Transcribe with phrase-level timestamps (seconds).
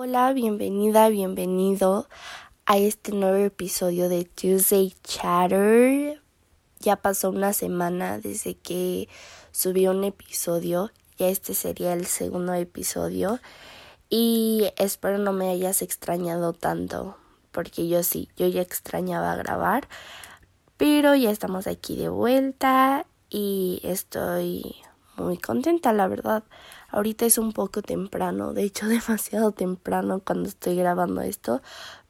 [0.00, 2.08] Hola, bienvenida, bienvenido
[2.66, 6.22] a este nuevo episodio de Tuesday Chatter.
[6.78, 9.08] Ya pasó una semana desde que
[9.50, 13.40] subí un episodio, ya este sería el segundo episodio
[14.08, 17.16] y espero no me hayas extrañado tanto,
[17.50, 19.88] porque yo sí, yo ya extrañaba grabar,
[20.76, 24.76] pero ya estamos aquí de vuelta y estoy
[25.18, 26.44] muy contenta, la verdad.
[26.90, 31.62] Ahorita es un poco temprano, de hecho demasiado temprano cuando estoy grabando esto,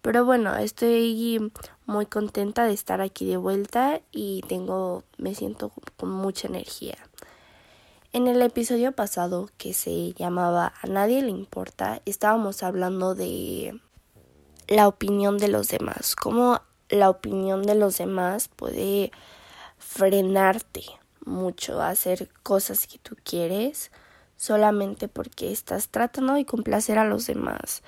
[0.02, 1.52] pero bueno, estoy
[1.86, 6.96] muy contenta de estar aquí de vuelta y tengo me siento con mucha energía.
[8.12, 13.78] En el episodio pasado que se llamaba A nadie le importa, estábamos hablando de
[14.66, 19.12] la opinión de los demás, cómo la opinión de los demás puede
[19.76, 20.84] frenarte
[21.24, 23.90] mucho hacer cosas que tú quieres
[24.36, 27.82] solamente porque estás tratando de complacer a los demás.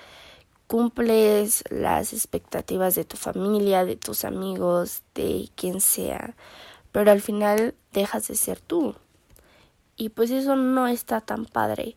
[0.66, 6.36] Cumples las expectativas de tu familia, de tus amigos, de quien sea,
[6.92, 8.94] pero al final dejas de ser tú.
[9.96, 11.96] Y pues eso no está tan padre.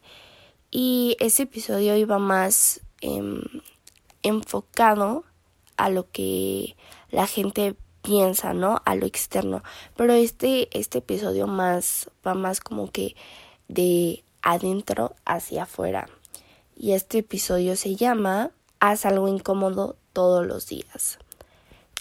[0.71, 3.41] Y ese episodio iba más em,
[4.23, 5.23] enfocado
[5.77, 6.75] a lo que
[7.11, 8.81] la gente piensa, ¿no?
[8.85, 9.63] A lo externo.
[9.95, 13.15] Pero este, este episodio más va más como que
[13.67, 16.07] de adentro hacia afuera.
[16.75, 21.17] Y este episodio se llama Haz algo incómodo todos los días.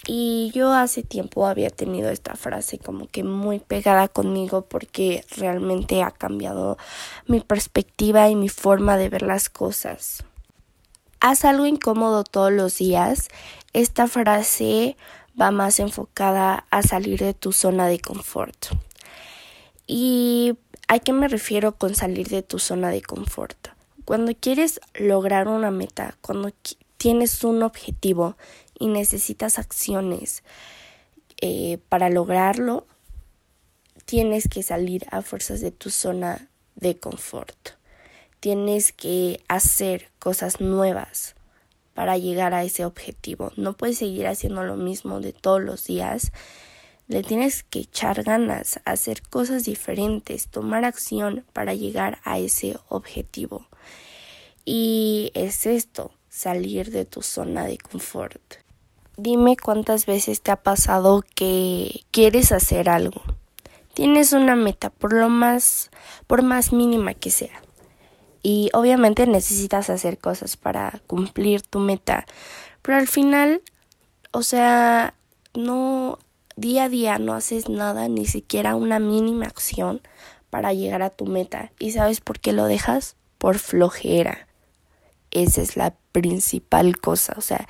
[0.05, 6.03] Y yo hace tiempo había tenido esta frase como que muy pegada conmigo porque realmente
[6.03, 6.77] ha cambiado
[7.25, 10.25] mi perspectiva y mi forma de ver las cosas.
[11.21, 13.29] Haz algo incómodo todos los días.
[13.71, 14.97] Esta frase
[15.39, 18.67] va más enfocada a salir de tu zona de confort.
[19.87, 23.69] ¿Y a qué me refiero con salir de tu zona de confort?
[24.05, 26.51] Cuando quieres lograr una meta, cuando
[26.97, 28.37] tienes un objetivo
[28.77, 30.43] y necesitas acciones
[31.41, 32.85] eh, para lograrlo,
[34.05, 37.71] tienes que salir a fuerzas de tu zona de confort.
[38.39, 41.35] Tienes que hacer cosas nuevas
[41.93, 43.51] para llegar a ese objetivo.
[43.55, 46.31] No puedes seguir haciendo lo mismo de todos los días
[47.07, 53.67] le tienes que echar ganas, hacer cosas diferentes, tomar acción para llegar a ese objetivo.
[54.63, 58.41] Y es esto, salir de tu zona de confort.
[59.17, 63.21] Dime cuántas veces te ha pasado que quieres hacer algo.
[63.93, 65.91] Tienes una meta por lo más
[66.25, 67.61] por más mínima que sea.
[68.43, 72.25] Y obviamente necesitas hacer cosas para cumplir tu meta,
[72.81, 73.61] pero al final,
[74.31, 75.15] o sea,
[75.55, 76.19] no
[76.55, 80.01] Día a día no haces nada, ni siquiera una mínima acción
[80.51, 81.71] para llegar a tu meta.
[81.79, 83.15] ¿Y sabes por qué lo dejas?
[83.39, 84.47] Por flojera.
[85.31, 87.33] Esa es la principal cosa.
[87.37, 87.67] O sea,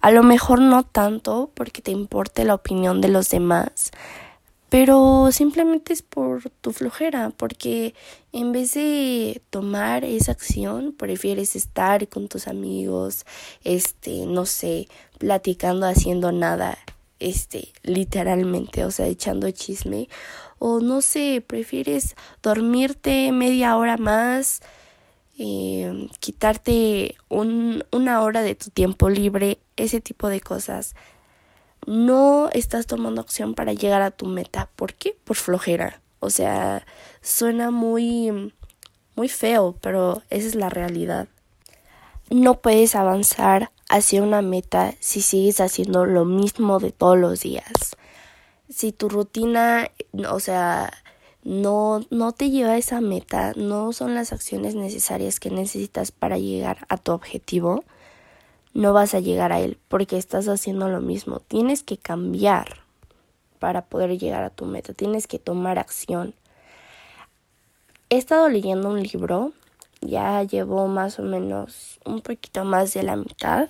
[0.00, 3.92] a lo mejor no tanto porque te importe la opinión de los demás,
[4.70, 7.94] pero simplemente es por tu flojera, porque
[8.32, 13.24] en vez de tomar esa acción, prefieres estar con tus amigos,
[13.64, 16.78] este, no sé, platicando, haciendo nada
[17.20, 20.08] este, literalmente, o sea, echando chisme,
[20.58, 24.60] o no sé, prefieres dormirte media hora más,
[25.38, 30.94] eh, quitarte un, una hora de tu tiempo libre, ese tipo de cosas.
[31.88, 34.68] No estás tomando acción para llegar a tu meta.
[34.76, 35.16] ¿Por qué?
[35.24, 36.02] Por flojera.
[36.20, 36.84] O sea,
[37.22, 38.52] suena muy,
[39.16, 41.28] muy feo, pero esa es la realidad.
[42.28, 47.96] No puedes avanzar hacia una meta si sigues haciendo lo mismo de todos los días.
[48.68, 49.90] Si tu rutina,
[50.30, 50.92] o sea,
[51.42, 56.36] no, no te lleva a esa meta, no son las acciones necesarias que necesitas para
[56.36, 57.82] llegar a tu objetivo,
[58.78, 61.40] no vas a llegar a él porque estás haciendo lo mismo.
[61.40, 62.82] Tienes que cambiar
[63.58, 66.32] para poder llegar a tu meta, tienes que tomar acción.
[68.08, 69.52] He estado leyendo un libro
[70.00, 73.68] ya llevo más o menos un poquito más de la mitad.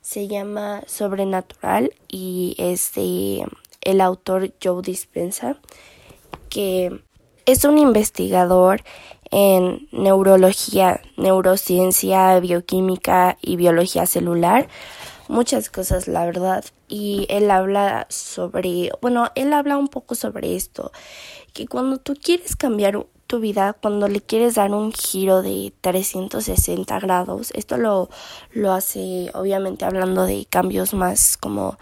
[0.00, 3.44] Se llama Sobrenatural y es de
[3.80, 5.56] el autor Joe Dispensa,
[6.48, 7.02] que
[7.44, 8.84] es un investigador
[9.36, 14.68] en neurología, neurociencia, bioquímica y biología celular.
[15.26, 16.64] Muchas cosas, la verdad.
[16.86, 20.92] Y él habla sobre, bueno, él habla un poco sobre esto,
[21.52, 27.00] que cuando tú quieres cambiar tu vida cuando le quieres dar un giro de 360
[27.00, 27.50] grados.
[27.54, 28.10] Esto lo,
[28.52, 31.76] lo hace obviamente hablando de cambios más como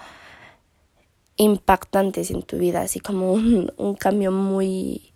[1.37, 5.12] impactantes en tu vida, así como un, un cambio muy,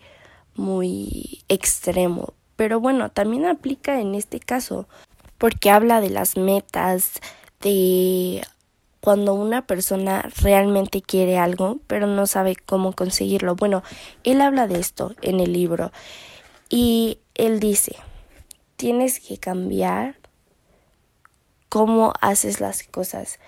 [0.56, 2.35] muy extremo.
[2.56, 4.87] Pero bueno, también aplica en este caso.
[5.38, 7.20] porque habla de las metas,
[7.61, 8.43] de
[9.00, 13.55] cuando una persona realmente quiere algo, pero no sabe cómo conseguirlo.
[13.55, 13.82] Bueno,
[14.25, 15.93] él habla de esto en el libro
[16.69, 17.97] y él dice,
[18.76, 20.17] tienes que cambiar
[21.69, 23.38] cómo haces las cosas,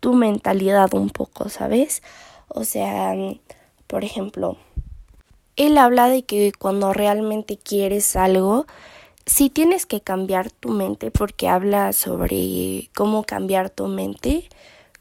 [0.00, 2.02] tu mentalidad un poco, ¿sabes?
[2.48, 3.14] O sea,
[3.86, 4.56] por ejemplo,
[5.56, 8.66] él habla de que cuando realmente quieres algo,
[9.26, 14.48] sí tienes que cambiar tu mente porque habla sobre cómo cambiar tu mente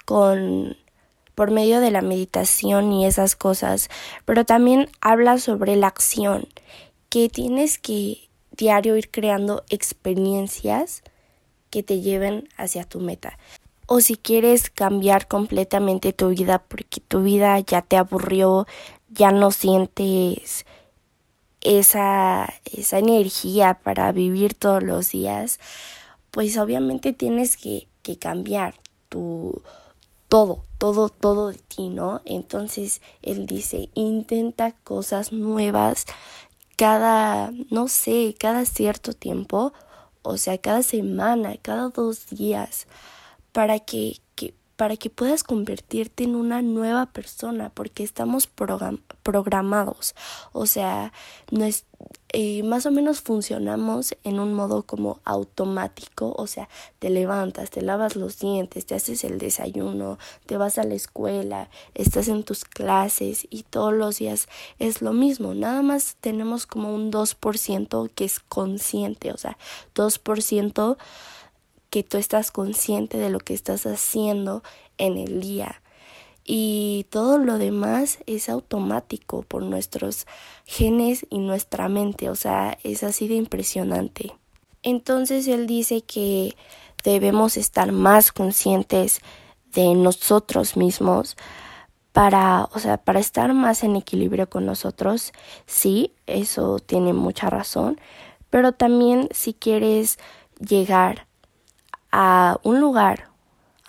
[0.06, 0.78] con
[1.36, 3.90] por medio de la meditación y esas cosas,
[4.24, 6.48] pero también habla sobre la acción,
[7.10, 11.04] que tienes que diario ir creando experiencias
[11.70, 13.38] que te lleven hacia tu meta.
[13.86, 18.66] O si quieres cambiar completamente tu vida porque tu vida ya te aburrió,
[19.10, 20.66] ya no sientes
[21.62, 25.60] esa, esa energía para vivir todos los días,
[26.32, 28.76] pues obviamente tienes que, que cambiar
[29.10, 29.62] tu
[30.28, 32.22] todo, todo, todo de ti, ¿no?
[32.26, 36.06] Entonces él dice, intenta cosas nuevas
[36.76, 39.74] cada, no sé, cada cierto tiempo,
[40.24, 42.88] o sea, cada semana, cada dos días,
[43.52, 44.20] para que,
[44.76, 50.16] para que puedas convertirte en una nueva persona, porque estamos programados,
[50.52, 51.14] o sea,
[51.52, 51.86] no es,
[52.34, 56.68] eh, más o menos funcionamos en un modo como automático, o sea,
[57.00, 61.70] te levantas, te lavas los dientes, te haces el desayuno, te vas a la escuela,
[61.94, 64.48] estás en tus clases y todos los días
[64.80, 69.58] es lo mismo, nada más tenemos como un 2% que es consciente, o sea,
[69.94, 70.98] 2%
[71.96, 74.64] que tú estás consciente de lo que estás haciendo
[74.98, 75.82] en el día.
[76.44, 80.28] Y todo lo demás es automático por nuestros
[80.66, 84.34] genes y nuestra mente, o sea, es así de impresionante.
[84.84, 86.58] Entonces él dice que
[87.06, 89.22] debemos estar más conscientes
[89.72, 91.38] de nosotros mismos
[92.12, 95.32] para, o sea, para estar más en equilibrio con nosotros.
[95.66, 98.02] Sí, eso tiene mucha razón,
[98.50, 100.20] pero también si quieres
[100.60, 101.25] llegar
[102.18, 103.28] a un lugar,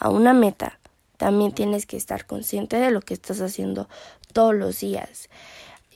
[0.00, 0.80] a una meta,
[1.16, 3.88] también tienes que estar consciente de lo que estás haciendo
[4.32, 5.30] todos los días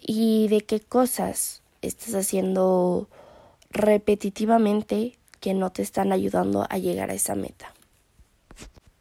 [0.01, 3.09] y de qué cosas estás haciendo
[3.71, 7.75] repetitivamente que no te están ayudando a llegar a esa meta.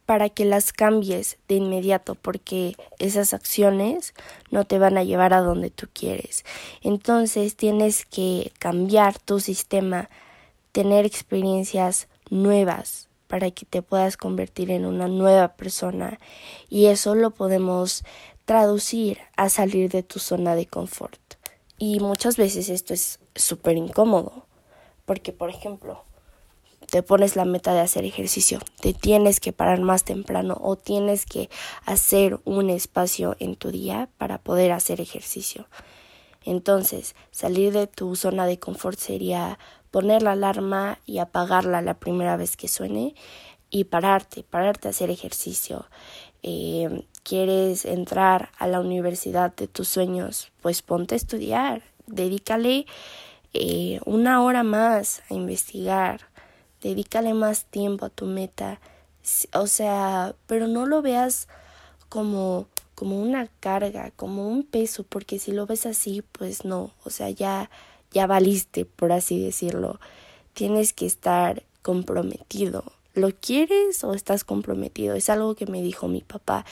[0.07, 4.15] Para que las cambies de inmediato porque esas acciones
[4.49, 6.45] no te van a llevar a donde tú quieres.
[6.81, 10.09] Entonces tienes que cambiar tu sistema,
[10.71, 16.19] tener experiencias nuevas para que te puedas convertir en una nueva persona
[16.67, 18.03] y eso lo podemos
[18.45, 21.21] traducir a salir de tu zona de confort.
[21.77, 24.47] Y muchas veces esto es súper incómodo
[25.05, 26.03] porque, por ejemplo,
[26.89, 31.27] te pones la meta de hacer ejercicio, te tienes que parar más temprano o tienes
[31.27, 31.51] que
[31.85, 35.67] hacer un espacio en tu día para poder hacer ejercicio.
[36.45, 39.59] Entonces, salir de tu zona de confort sería
[39.91, 43.15] poner la alarma y apagarla la primera vez que suene
[43.69, 45.85] y pararte, pararte a hacer ejercicio.
[46.43, 50.51] Eh, ¿Quieres entrar a la universidad de tus sueños?
[50.61, 52.85] Pues ponte a estudiar, dedícale
[53.53, 56.21] eh, una hora más a investigar,
[56.81, 58.79] dedícale más tiempo a tu meta.
[59.53, 61.47] O sea, pero no lo veas
[62.07, 62.67] como
[62.99, 67.29] como una carga, como un peso, porque si lo ves así, pues no, o sea,
[67.29, 67.69] ya
[68.11, 69.99] ya valiste, por así decirlo.
[70.53, 72.83] Tienes que estar comprometido.
[73.13, 75.15] ¿Lo quieres o estás comprometido?
[75.15, 76.65] Es algo que me dijo mi papá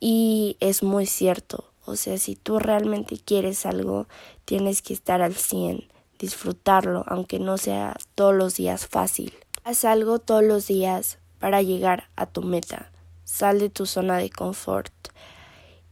[0.00, 1.64] y es muy cierto.
[1.84, 4.06] O sea, si tú realmente quieres algo,
[4.44, 5.84] tienes que estar al 100,
[6.18, 9.34] disfrutarlo, aunque no sea todos los días fácil.
[9.64, 12.90] Haz algo todos los días para llegar a tu meta.
[13.24, 14.92] Sal de tu zona de confort.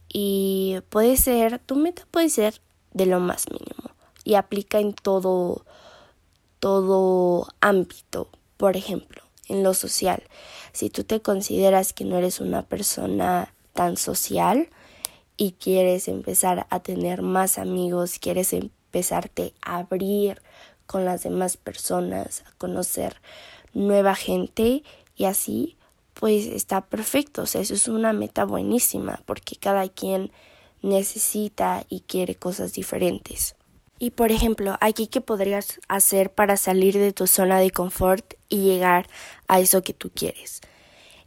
[0.07, 2.61] Y puede ser, tu meta puede ser
[2.93, 3.82] de lo más mínimo
[4.23, 5.65] y aplica en todo,
[6.59, 8.29] todo ámbito.
[8.57, 10.23] Por ejemplo, en lo social,
[10.71, 14.69] si tú te consideras que no eres una persona tan social
[15.35, 20.41] y quieres empezar a tener más amigos, quieres empezarte a abrir
[20.85, 23.21] con las demás personas, a conocer
[23.73, 24.83] nueva gente
[25.15, 25.77] y así,
[26.13, 27.43] pues está perfecto.
[27.43, 30.31] O sea, eso es una meta buenísima porque cada quien
[30.81, 33.55] necesita y quiere cosas diferentes.
[34.03, 38.57] Y por ejemplo, aquí qué podrías hacer para salir de tu zona de confort y
[38.57, 39.07] llegar
[39.47, 40.59] a eso que tú quieres.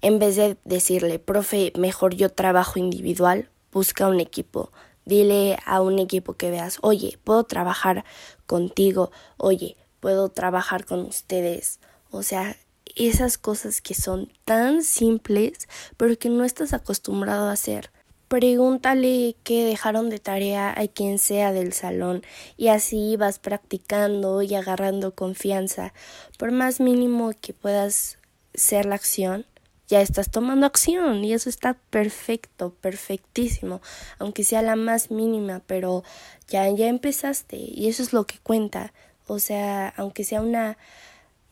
[0.02, 4.72] En vez de decirle, profe, mejor yo trabajo individual, busca un equipo.
[5.06, 8.04] Dile a un equipo que veas, oye, puedo trabajar
[8.44, 11.80] contigo, oye, puedo trabajar con ustedes.
[12.10, 12.58] O sea,
[12.94, 15.66] esas cosas que son tan simples,
[15.96, 17.90] pero que no estás acostumbrado a hacer.
[18.28, 22.22] Pregúntale qué dejaron de tarea a quien sea del salón
[22.56, 25.92] y así vas practicando y agarrando confianza.
[26.36, 28.18] Por más mínimo que puedas
[28.52, 29.46] ser la acción,
[29.86, 33.80] ya estás tomando acción y eso está perfecto, perfectísimo,
[34.18, 36.02] aunque sea la más mínima, pero
[36.48, 38.92] ya ya empezaste y eso es lo que cuenta.
[39.28, 40.78] O sea, aunque sea una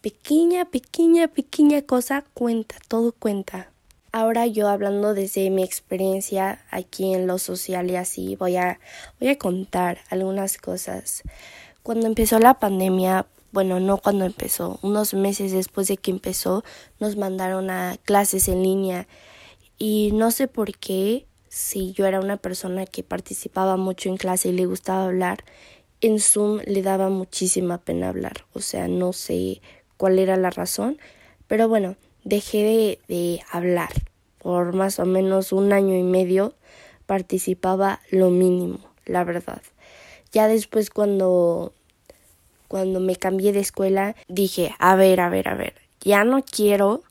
[0.01, 3.74] pequeña, pequeña, pequeña cosa, cuenta, todo cuenta.
[4.17, 8.79] Ahora yo hablando desde mi experiencia aquí en lo social y así, voy a,
[9.19, 11.25] voy a contar algunas cosas.
[11.83, 16.63] Cuando empezó la pandemia, bueno, no cuando empezó, unos meses después de que empezó,
[17.01, 19.09] nos mandaron a clases en línea
[19.79, 24.51] y no sé por qué, si yo era una persona que participaba mucho en clase
[24.51, 25.43] y le gustaba hablar,
[26.01, 29.61] en Zoom le daba muchísima pena hablar, o sea, no sé
[29.97, 30.99] cuál era la razón,
[31.49, 33.91] pero bueno, dejé de, hablar.
[34.39, 36.55] Por más o menos un año y medio
[37.07, 39.63] participaba lo mínimo, la verdad.
[40.33, 41.73] Ya después cuando
[42.69, 47.03] cuando me cambié de escuela dije, a ver, a ver, a ver, ya no quiero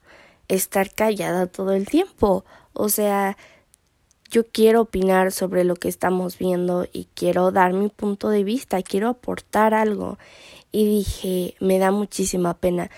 [0.48, 2.43] estar callada todo el tiempo.
[2.74, 3.38] O sea,
[4.29, 8.82] yo quiero opinar sobre lo que estamos viendo y quiero dar mi punto de vista,
[8.82, 10.17] quiero aportar algo.
[10.72, 12.89] Y dije, me da muchísima pena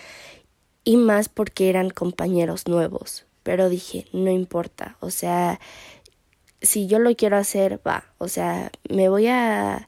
[0.86, 3.26] y más porque eran compañeros nuevos.
[3.44, 5.60] Pero dije, no importa, o sea,
[6.62, 9.88] si yo lo quiero hacer, va, o sea, me voy a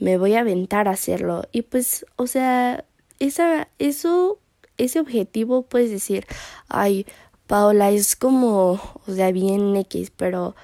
[0.00, 2.84] me voy a aventar a hacerlo y pues, o sea,
[3.20, 4.38] esa eso
[4.78, 6.26] ese objetivo puedes decir,
[6.68, 7.06] ay,
[7.46, 10.54] Paola es como, o sea, bien X, pero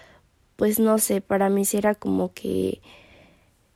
[0.57, 2.81] pues no sé, para mí sí era como que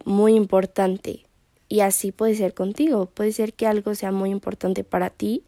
[0.04, 1.26] muy importante.
[1.68, 5.44] Y así puede ser contigo, puede ser que algo sea muy importante para ti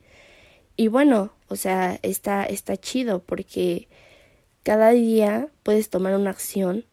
[0.81, 3.91] y bueno, o sea, está, está chido porque
[4.63, 6.87] cada día puedes tomar una acción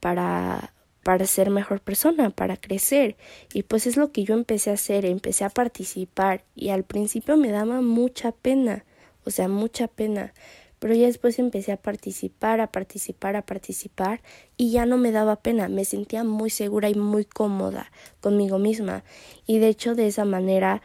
[0.00, 0.72] para,
[1.02, 3.18] para ser mejor persona, para crecer.
[3.52, 7.36] Y pues es lo que yo empecé a hacer, empecé a participar y al principio
[7.36, 8.86] me daba mucha pena,
[9.26, 10.32] o sea, mucha pena.
[10.78, 14.22] Pero ya después empecé a participar, a participar, a participar
[14.56, 19.04] y ya no me daba pena, me sentía muy segura y muy cómoda conmigo misma.
[19.46, 20.80] Y de hecho de esa manera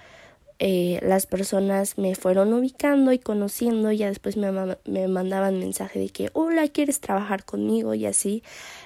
[0.60, 4.52] eh, las personas me fueron ubicando y conociendo, ya después me,
[4.86, 7.94] me mandaban mensaje de que, hola, ¿quieres trabajar conmigo?
[7.94, 8.44] Y así,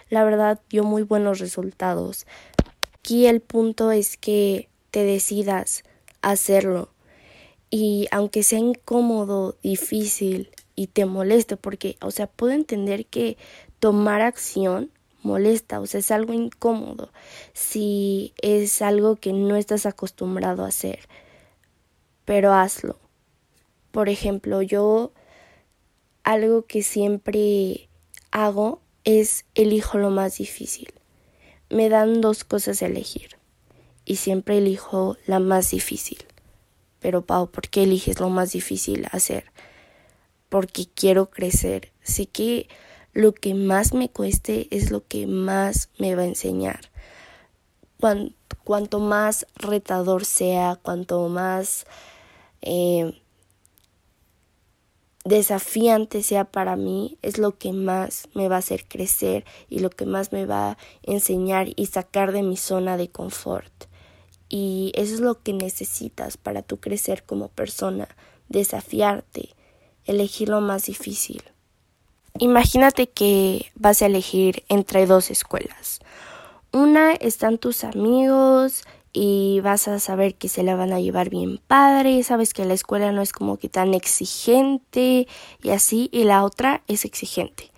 [0.10, 2.28] la verdad, dio muy buenos resultados.
[3.00, 5.84] Aquí el punto es que te decidas
[6.22, 6.90] hacerlo.
[7.72, 13.36] Y aunque sea incómodo, difícil y te moleste, porque, o sea, puedo entender que
[13.80, 14.92] tomar acción
[15.24, 17.10] molesta, o sea, es algo incómodo
[17.54, 21.00] si es algo que no estás acostumbrado a hacer
[22.26, 22.98] pero hazlo.
[23.92, 25.14] Por ejemplo, yo
[26.24, 27.90] algo que siempre
[28.32, 30.94] hago es elijo lo más difícil.
[31.70, 33.38] Me dan dos cosas a elegir
[34.06, 36.26] y siempre elijo la más difícil.
[37.00, 39.46] Pero Pau, ¿por qué eliges lo más difícil hacer?
[40.50, 41.92] Porque quiero crecer.
[42.02, 42.68] Sé que
[43.12, 46.92] lo que más me cueste es lo que más me va a enseñar.
[48.64, 51.86] Cuanto, más retador sea, cuanto más
[52.64, 53.22] eh,
[55.26, 59.90] desafiante sea para mí, es lo que más me va a hacer crecer y lo
[59.90, 63.72] que más me va a enseñar y sacar de mi zona de confort.
[64.50, 68.08] Y eso es lo que necesitas para tú crecer como persona,
[68.50, 69.50] desafiarte,
[70.06, 71.44] elegir lo más difícil.
[72.40, 76.00] Imagínate que vas a elegir entre dos escuelas.
[76.72, 81.60] Una están tus amigos y vas a saber que se la van a llevar bien
[81.68, 85.28] padre, sabes que la escuela no es como que tan exigente
[85.62, 87.72] y así, y la otra es exigente.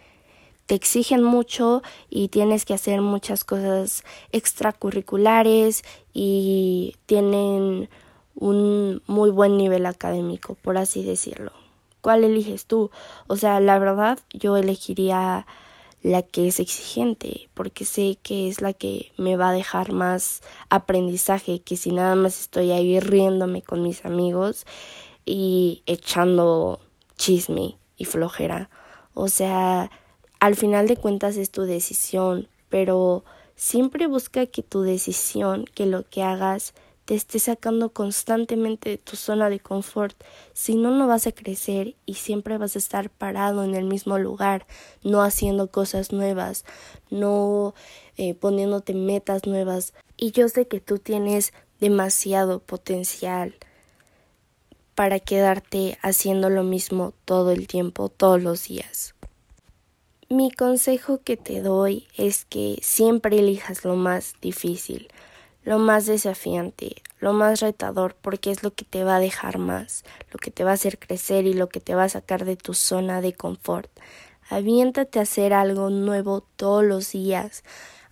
[0.65, 7.89] Te exigen mucho y tienes que hacer muchas cosas extracurriculares y tienen
[8.34, 11.51] un muy buen nivel académico, por así decirlo.
[12.01, 12.89] ¿Cuál eliges tú?
[13.27, 15.46] O sea, la verdad yo elegiría
[16.05, 20.43] la que es exigente, porque sé que es la que me va a dejar más
[20.69, 24.67] aprendizaje que si nada más estoy ahí riéndome con mis amigos
[25.25, 26.79] y echando
[27.17, 28.69] chisme y flojera.
[29.15, 29.89] O sea,
[30.39, 36.07] al final de cuentas es tu decisión, pero siempre busca que tu decisión, que lo
[36.07, 40.15] que hagas te esté sacando constantemente de tu zona de confort.
[40.53, 44.17] Si no, no vas a crecer y siempre vas a estar parado en el mismo
[44.17, 44.67] lugar,
[45.03, 46.65] no haciendo cosas nuevas,
[47.09, 47.74] no
[48.17, 49.93] eh, poniéndote metas nuevas.
[50.17, 53.55] Y yo sé que tú tienes demasiado potencial,
[54.95, 59.13] para quedarte haciendo lo mismo todo el tiempo, todos los días.
[60.29, 65.09] Mi consejo que te doy es que siempre elijas lo más difícil,
[65.65, 70.05] lo más desafiante, lo más retador, porque es lo que te va a dejar más,
[70.31, 72.55] lo que te va a hacer crecer y lo que te va a sacar de
[72.55, 73.89] tu zona de confort.
[74.50, 77.63] Aviéntate a hacer algo nuevo todos los días.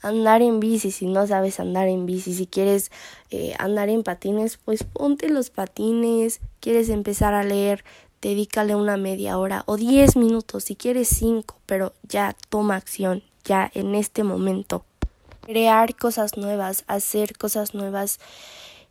[0.01, 2.33] Andar en bici si no sabes andar en bici.
[2.33, 2.91] Si quieres
[3.29, 6.41] eh, andar en patines, pues ponte los patines.
[6.59, 7.85] Quieres empezar a leer,
[8.19, 13.69] dedícale una media hora o diez minutos, si quieres cinco, pero ya toma acción, ya
[13.75, 14.85] en este momento.
[15.43, 18.19] Crear cosas nuevas, hacer cosas nuevas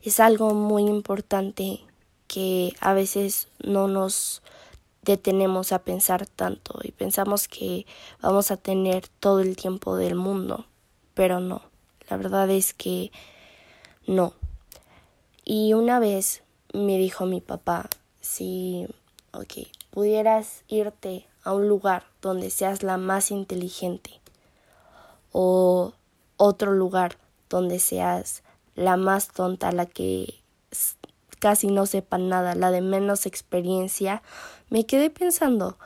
[0.02, 1.80] es algo muy importante
[2.26, 4.42] que a veces no nos
[5.00, 7.86] detenemos a pensar tanto y pensamos que
[8.20, 10.66] vamos a tener todo el tiempo del mundo,
[11.14, 11.62] pero no,
[12.10, 13.10] la verdad es que
[14.06, 14.34] no.
[15.44, 16.42] Y una vez
[16.74, 17.88] me dijo mi papá,
[18.20, 18.86] si
[19.32, 24.20] ok, pudieras irte a un lugar donde seas la más inteligente
[25.32, 25.94] o
[26.42, 27.18] otro lugar
[27.48, 28.42] donde seas
[28.74, 30.42] la más tonta, la que
[31.38, 34.22] casi no sepa nada, la de menos experiencia,
[34.70, 35.78] me quedé pensando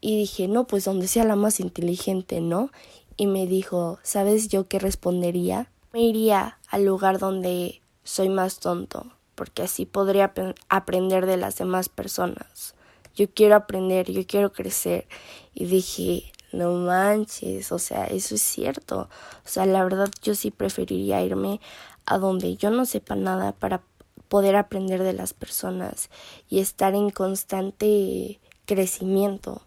[0.00, 2.70] y dije, no, pues donde sea la más inteligente, ¿no?
[3.16, 5.70] Y me dijo, ¿sabes yo qué respondería?
[5.92, 10.32] Me iría al lugar donde soy más tonto, porque así podría
[10.68, 12.74] aprender de las demás personas
[13.14, 15.06] yo quiero aprender, yo quiero crecer.
[15.54, 19.08] Y dije, no manches, o sea, eso es cierto.
[19.44, 21.60] O sea, la verdad yo sí preferiría irme
[22.06, 23.82] a donde yo no sepa nada para
[24.28, 26.08] poder aprender de las personas
[26.48, 29.62] y estar en constante crecimiento.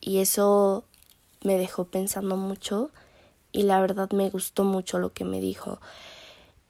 [0.00, 0.84] Y eso
[1.42, 2.90] me dejó pensando mucho
[3.52, 5.78] y la verdad me gustó mucho lo que me dijo.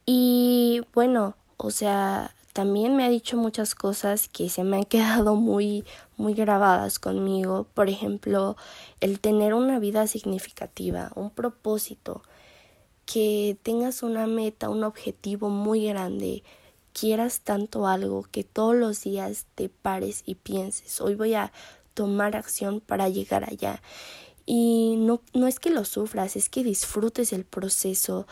[0.05, 5.35] Y bueno, o sea, también me ha dicho muchas cosas que se me han quedado
[5.35, 5.85] muy
[6.17, 8.57] muy grabadas conmigo, por ejemplo,
[9.03, 12.23] el tener una vida significativa, un propósito,
[13.05, 16.45] que tengas una meta, un objetivo muy grande,
[16.95, 21.53] quieras tanto algo que todos los días te pares y pienses, hoy voy a
[21.93, 23.83] tomar acción para llegar allá.
[24.47, 28.27] Y no, no es que lo sufras, es que disfrutes el proceso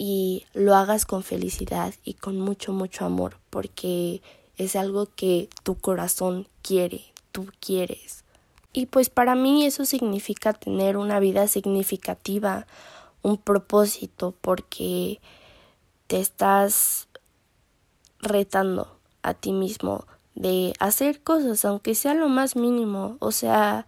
[0.00, 4.22] y lo hagas con felicidad y con mucho, mucho amor, porque
[4.56, 8.24] es algo que tu corazón quiere, tú quieres.
[8.72, 12.68] Y pues para mí eso significa tener una vida significativa,
[13.22, 15.20] un propósito, porque
[16.06, 17.08] te estás
[18.20, 20.06] retando a ti mismo
[20.36, 23.16] de hacer cosas, aunque sea lo más mínimo.
[23.18, 23.84] O sea,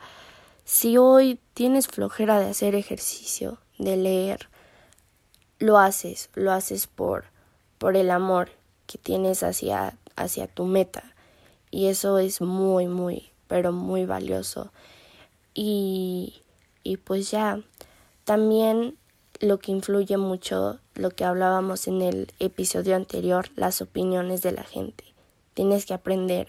[0.65, 4.51] si hoy tienes flojera de hacer ejercicio, de leer,
[5.61, 7.27] lo haces, lo haces por,
[7.79, 8.51] por el amor
[8.87, 11.15] que tienes hacia, hacia tu meta.
[11.71, 14.73] Y eso es muy, muy, pero muy valioso.
[15.55, 16.43] Y,
[16.83, 17.61] y pues ya,
[18.25, 18.97] también
[19.39, 24.65] lo que influye mucho, lo que hablábamos en el episodio anterior, las opiniones de la
[24.65, 25.05] gente.
[25.55, 26.49] Tienes que aprender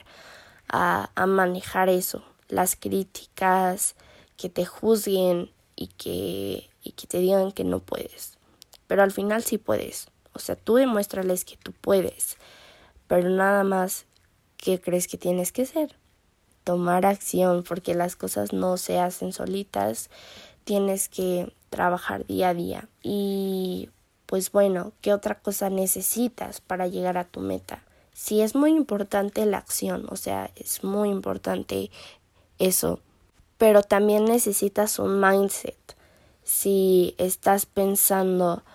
[0.70, 3.96] a, a manejar eso, las críticas,
[4.38, 8.41] que te juzguen y que, y que te digan que no puedes
[8.92, 10.10] pero al final sí puedes.
[10.34, 12.36] O sea, tú demuéstrales que tú puedes,
[13.08, 14.06] pero nada más
[14.58, 15.96] que crees que tienes que hacer.
[16.66, 20.10] Tomar acción, porque las cosas no se hacen solitas,
[20.66, 22.90] tienes que trabajar día a día.
[23.02, 23.92] Y
[24.26, 27.86] pues bueno, ¿qué otra cosa necesitas para llegar a tu meta?
[28.12, 31.92] Sí es muy importante la acción, o sea, es muy importante
[32.60, 33.00] eso,
[33.58, 35.96] pero también necesitas un mindset.
[36.44, 38.66] Si estás pensando,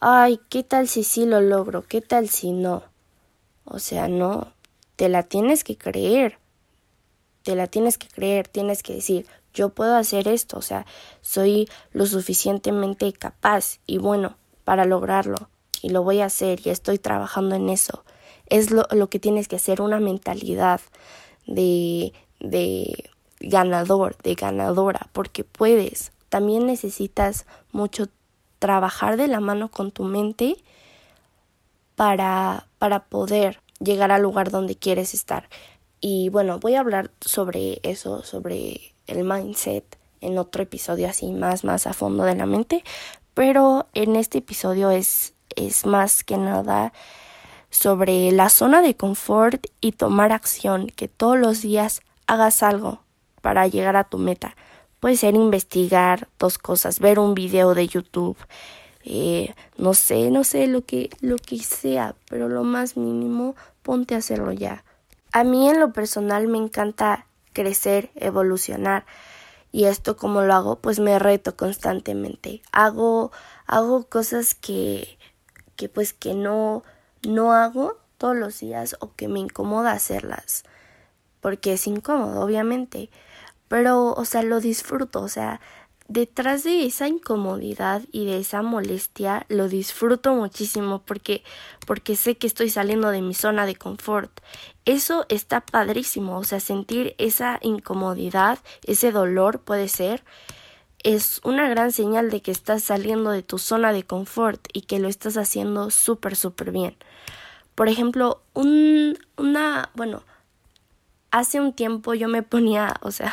[0.00, 1.82] ay, ¿qué tal si sí lo logro?
[1.86, 2.82] ¿Qué tal si no?
[3.64, 4.52] O sea, no,
[4.96, 6.38] te la tienes que creer,
[7.42, 10.86] te la tienes que creer, tienes que decir, yo puedo hacer esto, o sea,
[11.20, 15.48] soy lo suficientemente capaz y bueno para lograrlo
[15.82, 18.04] y lo voy a hacer y estoy trabajando en eso.
[18.46, 20.80] Es lo, lo que tienes que hacer, una mentalidad
[21.46, 23.10] de, de
[23.40, 26.12] ganador, de ganadora, porque puedes.
[26.28, 28.08] También necesitas mucho
[28.60, 30.56] trabajar de la mano con tu mente
[31.96, 35.48] para, para poder llegar al lugar donde quieres estar.
[36.00, 41.64] Y bueno, voy a hablar sobre eso, sobre el mindset en otro episodio así más,
[41.64, 42.84] más a fondo de la mente.
[43.34, 46.92] Pero en este episodio es, es más que nada
[47.70, 53.00] sobre la zona de confort y tomar acción, que todos los días hagas algo
[53.40, 54.56] para llegar a tu meta.
[55.00, 58.36] Puede ser investigar dos cosas, ver un video de YouTube,
[59.02, 64.14] eh, no sé, no sé lo que, lo que sea, pero lo más mínimo, ponte
[64.14, 64.84] a hacerlo ya.
[65.32, 69.06] A mí en lo personal me encanta crecer, evolucionar.
[69.72, 72.62] Y esto como lo hago, pues me reto constantemente.
[72.72, 73.30] Hago
[73.66, 75.18] hago cosas que
[75.76, 76.82] que pues que no
[77.22, 80.64] no hago todos los días o que me incomoda hacerlas.
[81.40, 83.10] Porque es incómodo, obviamente.
[83.70, 85.60] Pero, o sea, lo disfruto, o sea,
[86.08, 91.44] detrás de esa incomodidad y de esa molestia lo disfruto muchísimo porque
[91.86, 94.32] porque sé que estoy saliendo de mi zona de confort.
[94.86, 100.24] Eso está padrísimo, o sea, sentir esa incomodidad, ese dolor puede ser
[101.04, 104.98] es una gran señal de que estás saliendo de tu zona de confort y que
[104.98, 106.96] lo estás haciendo súper súper bien.
[107.76, 110.24] Por ejemplo, un una, bueno,
[111.30, 113.32] hace un tiempo yo me ponía, o sea,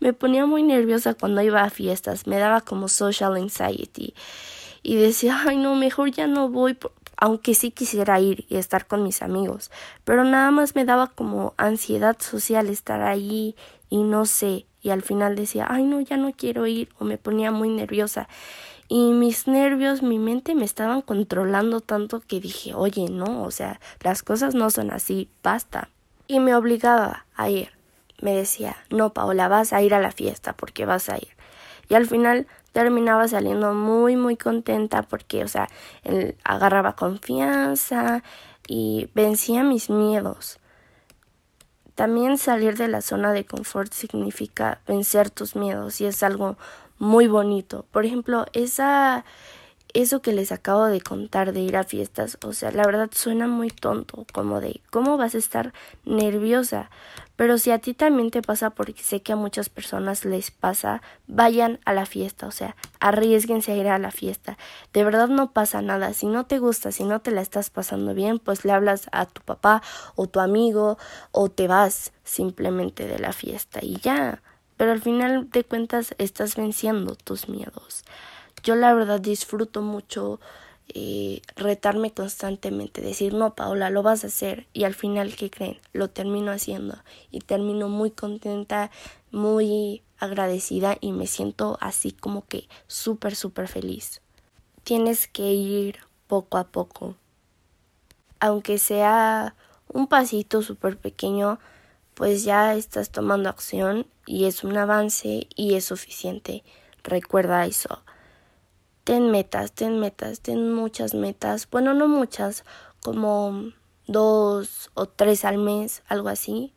[0.00, 4.14] me ponía muy nerviosa cuando iba a fiestas, me daba como social anxiety
[4.82, 6.78] y decía, ay no, mejor ya no voy,
[7.16, 9.70] aunque sí quisiera ir y estar con mis amigos,
[10.04, 13.56] pero nada más me daba como ansiedad social estar ahí
[13.88, 17.18] y no sé, y al final decía, ay no, ya no quiero ir o me
[17.18, 18.28] ponía muy nerviosa
[18.92, 23.78] y mis nervios, mi mente me estaban controlando tanto que dije, oye, no, o sea,
[24.00, 25.90] las cosas no son así, basta.
[26.26, 27.79] Y me obligaba a ir
[28.20, 31.28] me decía, no, Paola, vas a ir a la fiesta porque vas a ir.
[31.88, 35.68] Y al final terminaba saliendo muy, muy contenta porque, o sea,
[36.04, 38.22] él agarraba confianza
[38.68, 40.60] y vencía mis miedos.
[41.96, 46.56] También salir de la zona de confort significa vencer tus miedos y es algo
[46.98, 47.84] muy bonito.
[47.90, 49.24] Por ejemplo, esa
[49.94, 53.46] eso que les acabo de contar de ir a fiestas, o sea, la verdad suena
[53.46, 55.72] muy tonto, como de cómo vas a estar
[56.04, 56.90] nerviosa.
[57.36, 61.00] Pero si a ti también te pasa, porque sé que a muchas personas les pasa,
[61.26, 64.58] vayan a la fiesta, o sea, arriesguense a ir a la fiesta.
[64.92, 66.12] De verdad no pasa nada.
[66.12, 69.24] Si no te gusta, si no te la estás pasando bien, pues le hablas a
[69.24, 69.82] tu papá
[70.16, 70.98] o tu amigo
[71.32, 74.42] o te vas simplemente de la fiesta y ya.
[74.76, 78.04] Pero al final de cuentas estás venciendo tus miedos.
[78.62, 80.40] Yo la verdad disfruto mucho
[80.92, 84.66] eh, retarme constantemente, decir, no, Paola, lo vas a hacer.
[84.72, 85.78] Y al final, ¿qué creen?
[85.92, 86.98] Lo termino haciendo.
[87.30, 88.90] Y termino muy contenta,
[89.30, 94.20] muy agradecida y me siento así como que súper, súper feliz.
[94.82, 97.14] Tienes que ir poco a poco.
[98.40, 99.54] Aunque sea
[99.88, 101.60] un pasito súper pequeño,
[102.14, 106.64] pues ya estás tomando acción y es un avance y es suficiente.
[107.04, 108.02] Recuerda eso
[109.10, 112.64] ten metas, ten metas, ten muchas metas, bueno, no muchas,
[113.02, 113.72] como
[114.06, 116.72] dos o tres al mes, algo así,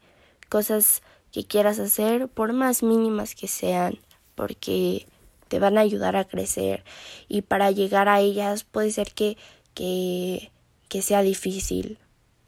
[0.50, 4.00] cosas que quieras hacer, por más mínimas que sean,
[4.34, 5.06] porque
[5.48, 6.84] te van a ayudar a crecer.
[7.28, 9.38] Y para llegar a ellas puede ser que,
[9.76, 10.52] que,
[10.89, 12.00] que sea difícil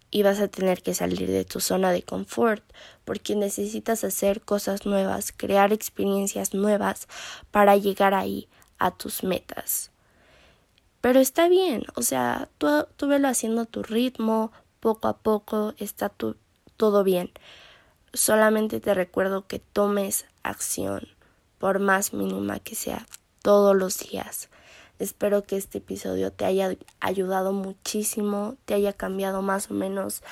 [0.10, 2.63] y vas a tener que salir de tu zona de confort
[3.04, 7.08] porque necesitas hacer cosas nuevas, crear experiencias nuevas
[7.52, 8.48] para llegar ahí,
[8.79, 9.91] a tus metas.
[11.01, 15.73] Pero está bien, o sea, tú, tú velo haciendo a tu ritmo, poco a poco,
[15.77, 16.11] está
[16.77, 17.31] todo bien.
[18.13, 21.07] Solamente te recuerdo que tomes acción,
[21.59, 23.05] por más mínima que sea,
[23.41, 24.49] todos los días.
[24.97, 30.23] Espero que este episodio te haya ayudado muchísimo, te haya cambiado más o menos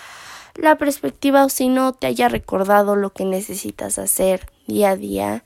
[0.55, 5.43] la perspectiva o si no, te haya recordado lo que necesitas hacer día a día.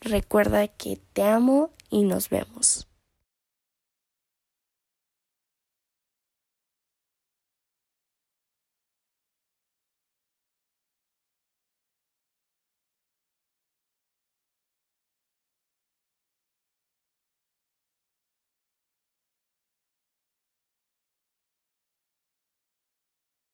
[0.00, 2.86] Recuerda que te amo y nos vemos.